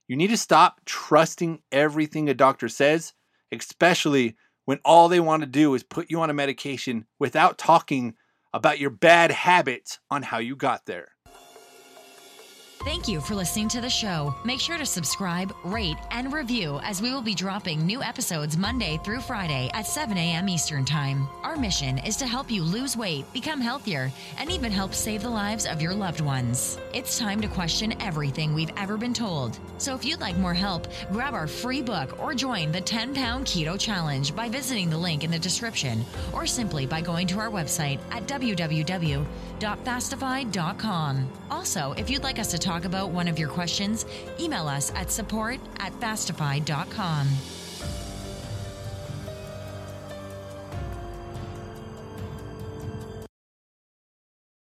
You 0.08 0.16
need 0.16 0.30
to 0.30 0.36
stop 0.36 0.80
trusting 0.84 1.62
everything 1.70 2.28
a 2.28 2.34
doctor 2.34 2.68
says, 2.68 3.14
especially 3.50 4.36
when 4.64 4.78
all 4.84 5.08
they 5.08 5.20
want 5.20 5.42
to 5.42 5.46
do 5.46 5.74
is 5.74 5.82
put 5.82 6.10
you 6.10 6.20
on 6.20 6.30
a 6.30 6.34
medication 6.34 7.06
without 7.18 7.58
talking 7.58 8.14
about 8.52 8.78
your 8.78 8.90
bad 8.90 9.30
habits 9.30 9.98
on 10.10 10.22
how 10.22 10.38
you 10.38 10.54
got 10.54 10.86
there. 10.86 11.11
Thank 12.84 13.06
you 13.06 13.20
for 13.20 13.36
listening 13.36 13.68
to 13.68 13.80
the 13.80 13.88
show. 13.88 14.34
Make 14.42 14.58
sure 14.58 14.76
to 14.76 14.84
subscribe, 14.84 15.54
rate, 15.62 15.98
and 16.10 16.32
review 16.32 16.80
as 16.82 17.00
we 17.00 17.12
will 17.12 17.22
be 17.22 17.32
dropping 17.32 17.86
new 17.86 18.02
episodes 18.02 18.56
Monday 18.56 18.98
through 19.04 19.20
Friday 19.20 19.70
at 19.72 19.86
7 19.86 20.18
a.m. 20.18 20.48
Eastern 20.48 20.84
Time. 20.84 21.28
Our 21.44 21.56
mission 21.56 21.98
is 21.98 22.16
to 22.16 22.26
help 22.26 22.50
you 22.50 22.64
lose 22.64 22.96
weight, 22.96 23.32
become 23.32 23.60
healthier, 23.60 24.10
and 24.36 24.50
even 24.50 24.72
help 24.72 24.94
save 24.94 25.22
the 25.22 25.30
lives 25.30 25.64
of 25.64 25.80
your 25.80 25.94
loved 25.94 26.20
ones. 26.20 26.76
It's 26.92 27.20
time 27.20 27.40
to 27.42 27.46
question 27.46 27.94
everything 28.02 28.52
we've 28.52 28.72
ever 28.76 28.96
been 28.96 29.14
told. 29.14 29.60
So 29.78 29.94
if 29.94 30.04
you'd 30.04 30.20
like 30.20 30.36
more 30.36 30.52
help, 30.52 30.88
grab 31.12 31.34
our 31.34 31.46
free 31.46 31.82
book 31.82 32.20
or 32.20 32.34
join 32.34 32.72
the 32.72 32.80
10 32.80 33.14
Pound 33.14 33.46
Keto 33.46 33.78
Challenge 33.78 34.34
by 34.34 34.48
visiting 34.48 34.90
the 34.90 34.98
link 34.98 35.22
in 35.22 35.30
the 35.30 35.38
description 35.38 36.04
or 36.32 36.46
simply 36.46 36.86
by 36.86 37.00
going 37.00 37.28
to 37.28 37.38
our 37.38 37.50
website 37.50 38.00
at 38.10 38.26
www.fastify.com. 39.62 41.28
Also, 41.50 41.92
if 41.96 42.10
you'd 42.10 42.22
like 42.22 42.38
us 42.38 42.50
to 42.50 42.58
talk 42.58 42.84
about 42.84 43.10
one 43.10 43.28
of 43.28 43.38
your 43.38 43.48
questions, 43.48 44.06
email 44.40 44.66
us 44.68 44.92
at 44.94 45.10
support 45.10 45.60
at 45.78 45.92
fastify.com. 46.00 47.28